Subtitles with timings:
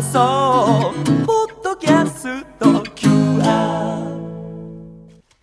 [0.00, 0.94] 放送
[1.26, 2.64] ポッドキャスト
[2.94, 4.08] QR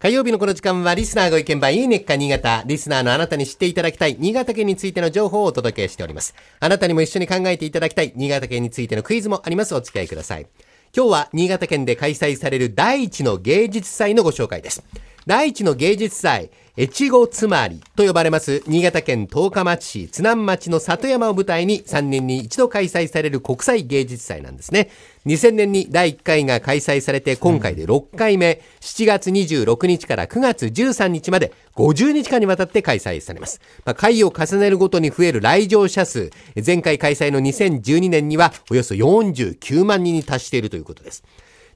[0.00, 2.64] 火曜日のこの時間はリスナーご意見番いいねっか新潟。
[2.66, 6.34] リスナーのあなたに知っていただきたい新潟県についての情報をお届けしております。
[6.58, 9.72] あなたにも一緒に考えていただきたい新潟県についてのクイズもあります。
[9.72, 10.48] お付き合いください。
[10.96, 14.82] 今日は新潟県で開催される第一の芸術祭のご紹介です。
[15.26, 24.88] 第一の芸術祭、越後つまりと呼ばれます新潟県十日町市津南町の里山を舞台に3年に一度開催される国際芸術祭なんですね。
[25.26, 33.60] 2000年に第1回が開催されて今回で6回目、7月26日から9月13日まで50日間にわたって開催されます。
[33.84, 36.30] まあ、回を重ねるごとに増える来場者数、
[36.64, 41.24] 前回開催の2012年にはおよそ49万人に達しているということです。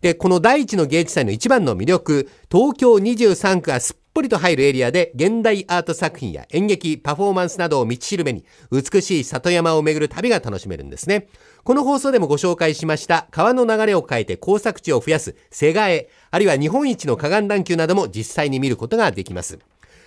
[0.05, 11.29] で、この第一の芸術祭の一番の魅力、東京23区がすっぽりと入るエリアで現代アート作品や演劇、パフォーマンスなどを道しるべに美しい里山を巡る旅が楽しめるんですね。
[11.63, 19.59] この放送でもご紹介しました川の流れを変えて工作地を増やす瀬替え、あるいは日本一の河岸段丘なども実際に見ることができます。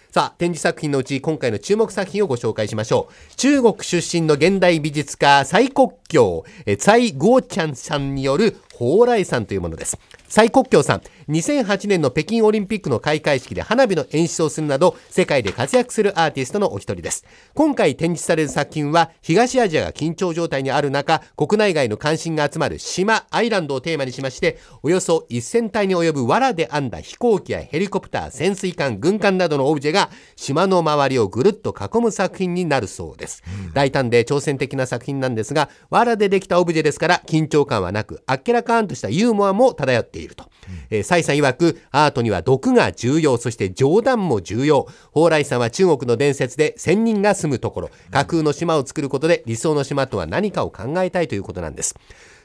[0.10, 3.36] さあ、展示作品のうち今回の注目作品をご紹介しましょう。
[3.36, 6.46] 中国出身の現代美術家、蔡国強、
[6.80, 9.98] 蔡ゴーチャンさんによる蓬莱さんというものです。
[10.28, 17.26] 蔡国強さん、2008年の北京オリンピックの開会式で花火の演出をするなど、世界で活躍するアーティストのお一人です。
[17.56, 33.44] 今回展示される作品は、東アジアが緊張状態にある中、国内外の関心が集まる島、アイランドをテーマにしまして、およそ1000体に及ぶ藁で編んだ飛行機やヘリコプター、潜水艦、軍艦などのオブジェが、島の周りをぐるっと囲む作品になるそうです。
[33.66, 40.46] うん、大胆で挑戦的な作品なんですが、藁でできたオブジェですから、緊張感はなく、あっけらかんとしたユーモアも漂っていると。
[40.90, 44.88] えー、蔡さん曰く、アートには毒が重要、そして冗談も重要。
[45.14, 51.96] 蓬莱さんは中国の伝説で仙人が住むところ、架空の島を作ることで理想の島とは何かを考えたいということなんです。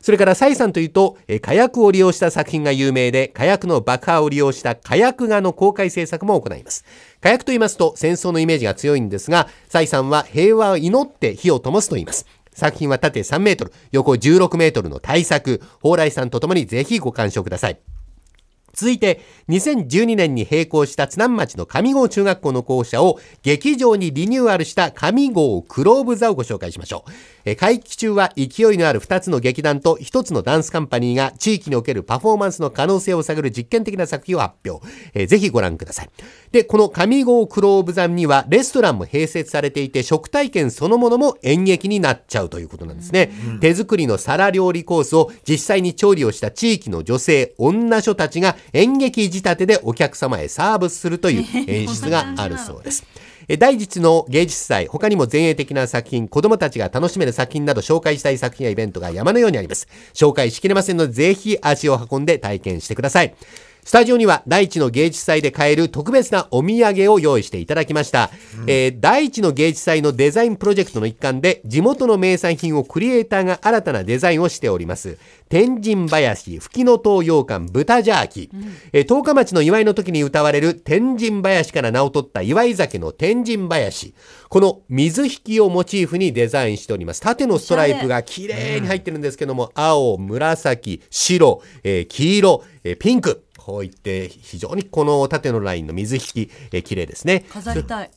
[0.00, 6.84] それから蔡さんというと、え火薬を利用した作品が有名で、火薬の爆破を利用した火薬画の公開制作も行います。
[7.20, 12.26] 火薬と言いますと戦争のイメージが強いんですが、蔡さんは平和を祈って火を灯すと言います。
[12.54, 17.91] 作品は縦3メートル、横16メートルの大作、蓬莱さんとともにぜひご鑑賞ください。
[18.74, 27.10] 続いて、2012年に閉校した津南町の上郷中学校の校舎を劇場にリニューアルした上郷クローブ座をご紹介しましょう。
[27.44, 34.86] え会期中は勢いのある2つの劇団と1つのダンスカンパニーが地域におけるパフォーマンスの可能性を探る実験的な作品を発表。
[35.12, 36.10] えぜひご覧ください。
[36.52, 43.32] で、この上郷クローブ座にはレストランも併設されていて食体験そのものも演劇になっちゃうということなんですね。
[43.48, 53.04] うん、手作りの皿料理コースを実際に調理をした地域の女性、女書たちが演劇仕立てでお客様へサービスするという 演出があるそうです。
[53.58, 59.88] 第一の芸術祭、他にも前衛的な作品、子供たちが楽しめる作品など紹介したい作品やイベントが山のようにあります。
[60.14, 63.34] 紹介しきれませんので、ぜひ足を運んで体験してください。
[63.84, 68.30] スタジオには第一の芸術祭で買える特別なお土産を用意していただきました。
[68.60, 75.18] うん、えー、第一の芸術祭のデザインプロジェクトの一環で地元の名産品をクリエイターが新たなデザインをしております。
[75.48, 78.56] 天神林、吹きの塔羊羹、豚ジャーキー。
[78.56, 84.14] うん、えー、十日町の祝いの時に歌われる天神林から名を取った祝い酒の天神林。
[84.48, 87.20] この水引きをモチーフにデザインしております。
[87.20, 93.42] 縦のストライプが綺麗に入ってるんですけども、青、紫、白、えー、黄色、えー、ピンク。
[93.64, 97.44] こういって非常にこの縦のラインの水引き、え綺麗ですね。
[97.48, 98.10] 飾りたい。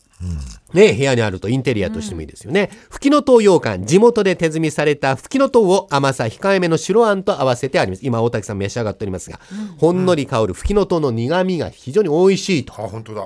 [0.74, 2.70] ね、部屋にあるとインテリアとしてもいいですよね。
[2.72, 8.06] うん、吹きの塔羊羹、地元で手摘みされた吹きの塔を甘さ控えめの白あんと合わせてあります。
[8.06, 12.74] 今、大滝さん召し上がっておりますが、うん、ほんのり香る吹きの塔の苦味が非常に美味しいと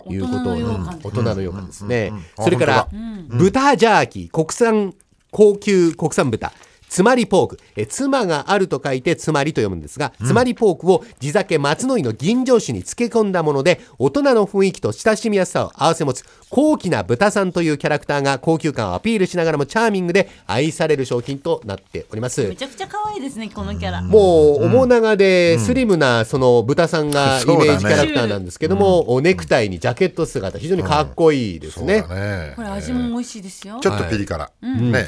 [0.09, 0.55] いうことを、
[1.03, 1.67] 大人の羊羹。
[1.67, 2.11] ですね。
[2.37, 2.89] それから、
[3.29, 4.93] 豚ジャーキー、国産、
[5.31, 6.51] 高級国産豚。
[6.89, 22.43] つまりポーク、え妻があると書いてつまりと読むんですが、つまりポークを地酒松の井の吟醸酒に漬け込んだもので、大人の雰囲気と親しみやすさを合わせ持つ、高貴な豚さんというキャラクターが高級感をアピールしながらもチャーミングで愛される商品となっております。
[22.43, 24.01] めちゃくちゃ可愛いですね、このキャラ。
[24.01, 32.01] もう、面長でスリムな、その豚さんがイメージキャラクターなんですけども、ね、ネクタイにジャケット姿、非常にかっこいいですね。
[32.01, 33.79] ねこれ味も美味しいですよ。
[33.81, 34.49] ちょっとピリ辛。
[34.61, 35.07] ね。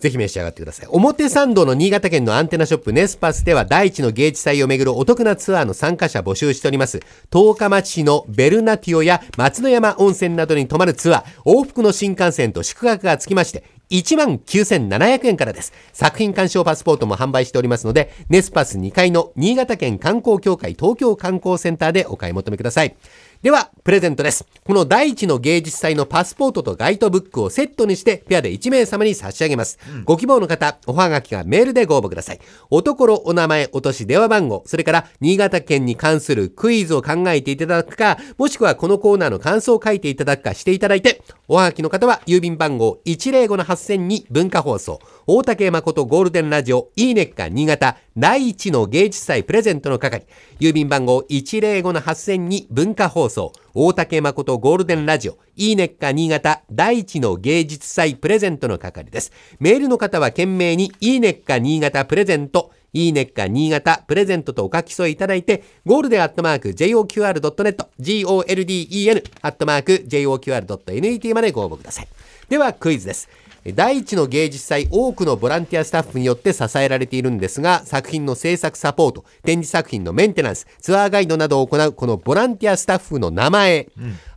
[0.00, 0.88] ぜひ召し上がってください。
[1.18, 7.00] 表参道の新潟県のアンテナショップネスパスでは第一の芸術祭をめぐるお得なツアーの参加者募集しております。
[7.30, 15.72] 十日町市のベルナティオや松の山温泉などに泊まるツアー、往復の新幹線と宿泊がつきまして、1万9700円からです。
[15.92, 22.94] 作品鑑賞パスポートも販売しておりますので、ネスパス2階の新潟県観光協会東京観光センターでお買い求めください。
[23.40, 24.44] では、プレゼントです。
[24.64, 29.78] この第一の芸術祭のパスポートとガイドブックをセットにして、ペアで1名様に差し上げます。
[30.04, 32.40] ご希望の方、おはがきがメールでご応募ください。
[32.68, 44.98] おところ、お名前、お年、電話番号、それから、新潟県に関するクイズを考えていただくか、もしくはこのコーナーの感想を書いていただくかしていただいて、おはがきの方は、郵便番号105-8000に文化放送、
[45.28, 50.26] 大竹誠ゴールデンラジオ、いいねっか新潟、第一の芸術祭プレゼントの係、
[50.58, 53.27] 郵便番号105-8000に文化放送、
[53.74, 59.32] 大竹誠ゴールデンラジオ、いいねっか新潟、第一の芸術祭プレゼントの係です。
[59.60, 72.08] メールの方は懸命に、いいねっか新潟プレゼント、いいねっか新潟プレゼントとお書き添えいただいて、ゴールデンアットマーク JOQR.net、GOLDEN アットマーク JOQR.net までご応募ください。
[72.48, 73.28] ではクイズです。
[73.72, 83.88] 第一の芸術祭多くのボランティアスタッフによって支えられているんですが作品の制作サポート展示作品のメンテナンスツアーガイドなどを行うこのボランティアスタッフの名前、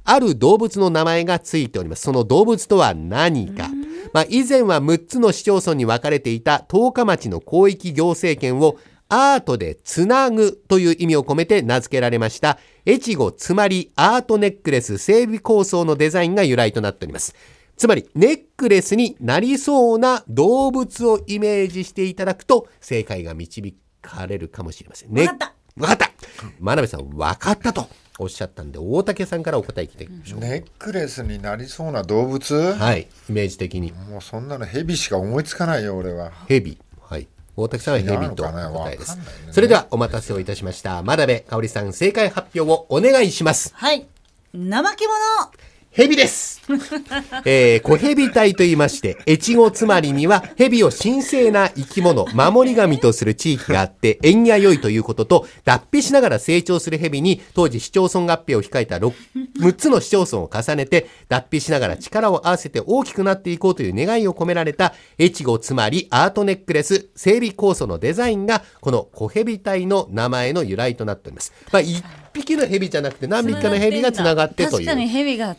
[0.04, 2.04] ある動物の名前がついております。
[2.04, 3.70] その動物とは何か、
[4.14, 8.78] まあ、以前は6つの市町村に分かれていた十日町の広域行政権を
[9.14, 12.58] アートでつなぐという意味を込めて名付けられました
[12.88, 17.36] 越後つまりアートネックレス整備構想のデザインが由来となっております
[17.82, 25.24] つまりネックレスになりそうな動物をイメージしていただくと正解が導かれるかもしれませんね。
[25.24, 26.12] わかったわかった
[26.60, 27.90] 真鍋さん分かったと
[28.20, 30.42] おっしゃったんで大竹さんからお答え聞いてみましょう。
[30.42, 33.92] ネックレスになりそうな動物、はい、イメージ的に。
[33.94, 36.78] もうそんなのヘビしか思いつかないよ俺はヘビ。
[37.02, 37.28] はい。
[37.56, 39.24] 大竹さんはヘビと答えですね。
[39.50, 41.02] それではお待たせをいたしました。
[41.02, 43.74] 真鍋かおりさん正解発表をお願いします。
[43.74, 44.06] はい。
[44.54, 46.62] 怠け者ヘビです。
[47.44, 59.14] えー、小ヘビ隊と言いまして、越後つまりには、ヘビを神聖な生き物、守り神とする地域があって、縁が良いということと、脱皮しながら成長するヘビに、当時市町村合併を控えた 6,
[59.60, 71.52] 6つの市町村を重ねて、脱皮しながら力を合わせて大きくなっていこうという願いを込められた、越後つまりアートネックレス整備構想のデザインが、この小ヘビ隊の名前の由来となっております。
[71.70, 72.02] まあ、一
[72.34, 74.72] 匹のヘビじゃなくて、何匹かのヘビがつながってという。
[74.72, 75.56] 確かにヘビが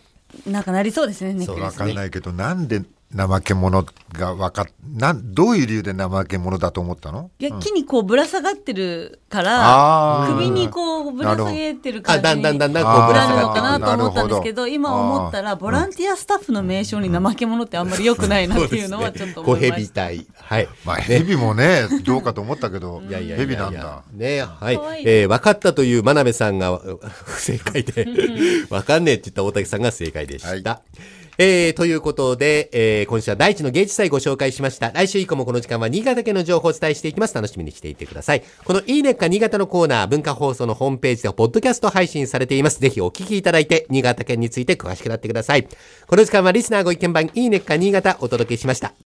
[0.47, 2.83] なんかなりそうですねネックレわスかんないけどなんで
[3.15, 7.31] 怠け者がわかっなんどういう理由で怠け者だと思ったの？
[7.39, 20.09] いや木にこうぶら下がってるから首にこうぶら下げてる感じあだんだんだんだんこうぶらるのかなと思ったんですけど今思ったらボランティアスタッフの名称に怠け者ってあんまり良くないなっていうのはちょっと思いました。
[20.11, 20.27] ビ隊。
[20.37, 20.69] はい。
[20.85, 23.37] まあヘビもねどうかと思ったけど いやいやいやいや。
[23.39, 24.03] ヘビなんだ。
[24.13, 24.75] ねはい。
[24.75, 24.79] い。
[25.05, 26.81] えー、分かったという真鍋さんが
[27.39, 28.07] 正解で、
[28.69, 30.71] 分かんねえって言った大竹さんが正解でした。
[30.71, 30.81] は
[31.39, 34.91] えー、ということで、えー、今週は第一の芸術祭ご紹介しました。
[34.93, 37.35] 来週以降もこの時間は新潟県の情報をお伝えしていきます。
[37.35, 38.43] 楽しみにしていてください。
[38.65, 42.81] このいいねっか新潟のコーナー、文化放送のホームページでポッドキャスト配信されています。
[42.81, 45.67] ぜひお聞きいただいて、新潟県について詳しくなってください。
[46.07, 49.12] この時間はリスナーご意見番いいねっか新潟お届けしました。